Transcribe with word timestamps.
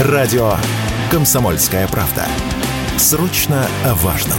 Радио 0.00 0.54
«Комсомольская 1.08 1.86
правда». 1.86 2.26
Срочно 2.98 3.68
о 3.84 3.94
важном. 3.94 4.38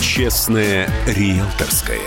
Честное 0.00 0.88
риэлторское. 1.06 1.98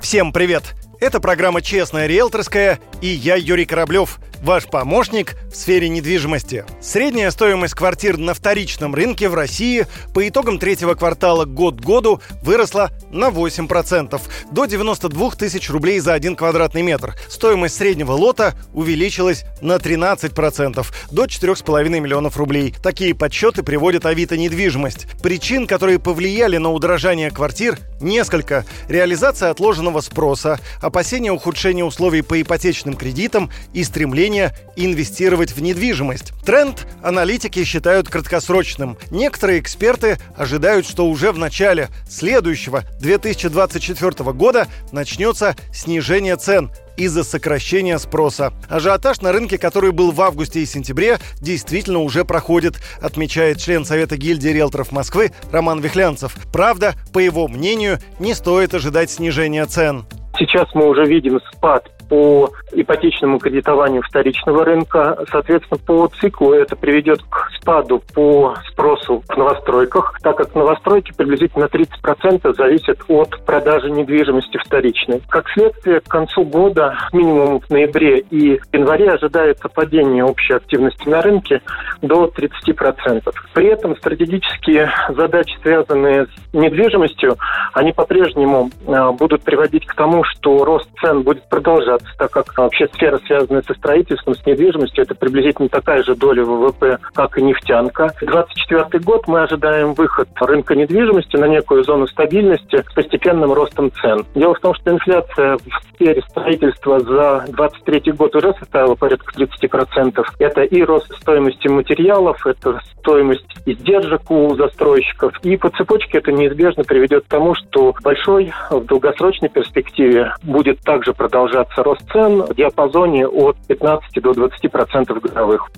Всем 0.00 0.32
привет! 0.32 0.76
Это 1.00 1.18
программа 1.18 1.60
«Честная 1.60 2.06
риэлторская» 2.06 2.78
и 3.02 3.08
я, 3.08 3.34
Юрий 3.34 3.66
Кораблев, 3.66 4.20
ваш 4.46 4.66
помощник 4.66 5.34
в 5.50 5.56
сфере 5.56 5.88
недвижимости. 5.88 6.64
Средняя 6.80 7.32
стоимость 7.32 7.74
квартир 7.74 8.16
на 8.16 8.32
вторичном 8.32 8.94
рынке 8.94 9.28
в 9.28 9.34
России 9.34 9.86
по 10.14 10.26
итогам 10.26 10.60
третьего 10.60 10.94
квартала 10.94 11.44
год 11.44 11.80
к 11.80 11.84
году 11.84 12.20
выросла 12.42 12.92
на 13.10 13.30
8%, 13.30 14.20
до 14.52 14.64
92 14.66 15.30
тысяч 15.32 15.68
рублей 15.68 15.98
за 15.98 16.14
один 16.14 16.36
квадратный 16.36 16.82
метр. 16.82 17.16
Стоимость 17.28 17.76
среднего 17.76 18.12
лота 18.12 18.54
увеличилась 18.72 19.44
на 19.60 19.78
13%, 19.78 20.86
до 21.10 21.24
4,5 21.24 21.88
миллионов 21.88 22.36
рублей. 22.36 22.72
Такие 22.80 23.16
подсчеты 23.16 23.64
приводит 23.64 24.06
Авито 24.06 24.36
недвижимость. 24.36 25.08
Причин, 25.24 25.66
которые 25.66 25.98
повлияли 25.98 26.58
на 26.58 26.70
удорожание 26.70 27.32
квартир, 27.32 27.80
несколько. 28.00 28.64
Реализация 28.86 29.50
отложенного 29.50 30.00
спроса, 30.02 30.60
опасения 30.80 31.32
ухудшения 31.32 31.84
условий 31.84 32.22
по 32.22 32.40
ипотечным 32.40 32.94
кредитам 32.94 33.50
и 33.72 33.82
стремление 33.82 34.35
инвестировать 34.76 35.52
в 35.52 35.60
недвижимость. 35.60 36.32
Тренд 36.44 36.86
аналитики 37.02 37.64
считают 37.64 38.08
краткосрочным. 38.08 38.96
Некоторые 39.10 39.60
эксперты 39.60 40.18
ожидают, 40.36 40.86
что 40.86 41.06
уже 41.06 41.32
в 41.32 41.38
начале 41.38 41.88
следующего 42.08 42.84
2024 43.00 44.32
года 44.32 44.68
начнется 44.92 45.56
снижение 45.72 46.36
цен 46.36 46.70
из-за 46.96 47.24
сокращения 47.24 47.98
спроса. 47.98 48.52
Ажиотаж 48.68 49.20
на 49.20 49.32
рынке, 49.32 49.58
который 49.58 49.92
был 49.92 50.12
в 50.12 50.20
августе 50.20 50.60
и 50.60 50.66
сентябре, 50.66 51.18
действительно 51.40 52.00
уже 52.00 52.24
проходит, 52.24 52.76
отмечает 53.00 53.58
член 53.58 53.84
Совета 53.84 54.16
гильдии 54.16 54.48
риэлторов 54.48 54.92
Москвы 54.92 55.32
Роман 55.52 55.80
Вихлянцев. 55.80 56.36
Правда, 56.52 56.94
по 57.12 57.18
его 57.18 57.48
мнению, 57.48 57.98
не 58.18 58.34
стоит 58.34 58.74
ожидать 58.74 59.10
снижения 59.10 59.66
цен. 59.66 60.06
Сейчас 60.38 60.66
мы 60.74 60.88
уже 60.88 61.04
видим 61.04 61.40
спад 61.52 61.90
по 62.08 62.50
ипотечному 62.72 63.38
кредитованию 63.38 64.02
вторичного 64.02 64.64
рынка. 64.64 65.18
Соответственно, 65.30 65.80
по 65.84 66.08
циклу 66.20 66.52
это 66.52 66.76
приведет 66.76 67.22
к 67.22 67.50
спаду 67.60 68.02
по 68.14 68.54
спросу 68.70 69.22
в 69.28 69.36
новостройках, 69.36 70.18
так 70.22 70.36
как 70.36 70.54
новостройки 70.54 71.12
приблизительно 71.16 71.64
30% 71.64 72.54
зависят 72.54 72.98
от 73.08 73.44
продажи 73.44 73.90
недвижимости 73.90 74.58
вторичной. 74.58 75.22
Как 75.28 75.48
следствие, 75.50 76.00
к 76.00 76.08
концу 76.08 76.44
года, 76.44 76.96
минимум 77.12 77.60
в 77.60 77.70
ноябре 77.70 78.20
и 78.30 78.60
январе, 78.72 79.10
ожидается 79.10 79.68
падение 79.68 80.24
общей 80.24 80.54
активности 80.54 81.08
на 81.08 81.22
рынке 81.22 81.60
до 82.06 82.26
30%. 82.26 83.22
При 83.54 83.66
этом 83.66 83.96
стратегические 83.96 84.90
задачи, 85.08 85.56
связанные 85.62 86.26
с 86.26 86.54
недвижимостью, 86.54 87.36
они 87.74 87.92
по-прежнему 87.92 88.70
э, 88.86 89.10
будут 89.12 89.42
приводить 89.42 89.86
к 89.86 89.94
тому, 89.94 90.24
что 90.24 90.64
рост 90.64 90.88
цен 91.00 91.22
будет 91.22 91.48
продолжаться 91.48 92.08
так 92.18 92.30
как 92.30 92.56
вообще 92.56 92.88
сфера, 92.94 93.18
связанная 93.26 93.62
со 93.62 93.74
строительством, 93.74 94.34
с 94.34 94.44
недвижимостью, 94.46 95.04
это 95.04 95.14
приблизительно 95.14 95.68
такая 95.68 96.02
же 96.02 96.14
доля 96.14 96.44
ВВП, 96.44 96.98
как 97.14 97.38
и 97.38 97.42
нефтянка. 97.42 98.12
2024 98.20 99.04
год 99.04 99.28
мы 99.28 99.42
ожидаем 99.42 99.94
выход 99.94 100.28
рынка 100.40 100.74
недвижимости 100.74 101.36
на 101.36 101.46
некую 101.46 101.84
зону 101.84 102.06
стабильности 102.06 102.82
с 102.88 102.94
постепенным 102.94 103.52
ростом 103.52 103.90
цен. 104.00 104.24
Дело 104.34 104.54
в 104.54 104.60
том, 104.60 104.74
что 104.74 104.90
инфляция 104.90 105.56
в 105.56 105.94
сфере 105.94 106.22
строительства 106.28 107.00
за 107.00 107.44
2023 107.48 108.12
год 108.12 108.34
уже 108.36 108.54
составила 108.58 108.94
порядка 108.94 109.32
30%. 109.34 110.24
Это 110.38 110.62
и 110.62 110.82
рост 110.82 111.12
стоимости 111.20 111.68
материалов, 111.96 112.46
это 112.46 112.80
стоимость 112.98 113.46
издержек 113.64 114.30
у 114.30 114.54
застройщиков. 114.54 115.32
И 115.42 115.56
по 115.56 115.70
цепочке 115.70 116.18
это 116.18 116.30
неизбежно 116.32 116.84
приведет 116.84 117.24
к 117.24 117.28
тому, 117.28 117.54
что 117.54 117.94
большой 118.02 118.52
в 118.70 118.84
долгосрочной 118.84 119.48
перспективе 119.48 120.32
будет 120.42 120.80
также 120.80 121.14
продолжаться 121.14 121.82
рост 121.82 122.02
цен 122.12 122.42
в 122.42 122.54
диапазоне 122.54 123.26
от 123.26 123.56
15 123.68 124.22
до 124.22 124.34
20 124.34 124.70
процентов 124.70 125.20
годовых. 125.20 125.70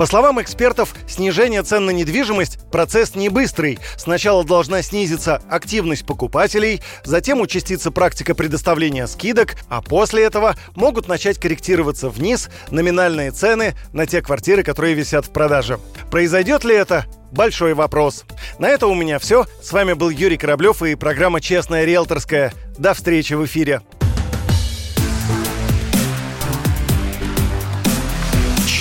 По 0.00 0.06
словам 0.06 0.40
экспертов, 0.40 0.94
снижение 1.06 1.62
цен 1.62 1.84
на 1.84 1.90
недвижимость– 1.90 2.58
процесс 2.72 3.14
не 3.16 3.28
быстрый. 3.28 3.78
Сначала 3.98 4.44
должна 4.44 4.80
снизиться 4.80 5.42
активность 5.50 6.06
покупателей, 6.06 6.80
затем 7.04 7.38
участится 7.42 7.90
практика 7.90 8.34
предоставления 8.34 9.06
скидок, 9.06 9.56
а 9.68 9.82
после 9.82 10.22
этого 10.22 10.56
могут 10.74 11.06
начать 11.06 11.38
корректироваться 11.38 12.08
вниз 12.08 12.48
номинальные 12.70 13.30
цены 13.32 13.74
на 13.92 14.06
те 14.06 14.22
квартиры, 14.22 14.62
которые 14.62 14.94
висят 14.94 15.26
в 15.26 15.32
продаже. 15.32 15.78
Произойдет 16.10 16.64
ли 16.64 16.74
это? 16.74 17.04
Большой 17.30 17.74
вопрос. 17.74 18.24
На 18.58 18.70
это 18.70 18.86
у 18.86 18.94
меня 18.94 19.18
все. 19.18 19.44
С 19.62 19.70
вами 19.70 19.92
был 19.92 20.08
Юрий 20.08 20.38
Кораблев 20.38 20.82
и 20.82 20.94
программа 20.94 21.42
«Честная 21.42 21.84
риэлторская». 21.84 22.54
До 22.78 22.94
встречи 22.94 23.34
в 23.34 23.44
эфире. 23.44 23.82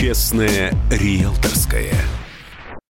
Честное 0.09 0.73
риэлторское. 0.89 1.93